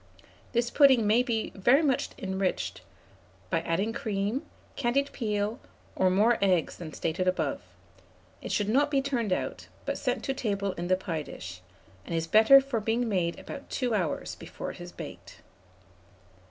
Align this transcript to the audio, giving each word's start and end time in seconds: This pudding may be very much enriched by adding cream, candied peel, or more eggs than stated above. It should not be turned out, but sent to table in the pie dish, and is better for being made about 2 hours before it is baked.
This 0.53 0.71
pudding 0.71 1.05
may 1.05 1.21
be 1.21 1.51
very 1.53 1.83
much 1.83 2.09
enriched 2.17 2.81
by 3.51 3.61
adding 3.61 3.93
cream, 3.93 4.43
candied 4.75 5.11
peel, 5.11 5.59
or 5.95 6.09
more 6.09 6.39
eggs 6.43 6.77
than 6.77 6.91
stated 6.91 7.27
above. 7.27 7.61
It 8.41 8.51
should 8.51 8.67
not 8.67 8.89
be 8.89 8.99
turned 9.03 9.31
out, 9.31 9.67
but 9.85 9.99
sent 9.99 10.23
to 10.23 10.33
table 10.33 10.71
in 10.71 10.87
the 10.87 10.97
pie 10.97 11.21
dish, 11.21 11.61
and 12.03 12.15
is 12.15 12.25
better 12.25 12.59
for 12.61 12.79
being 12.79 13.07
made 13.07 13.37
about 13.37 13.69
2 13.69 13.93
hours 13.93 14.33
before 14.33 14.71
it 14.71 14.81
is 14.81 14.91
baked. 14.91 15.41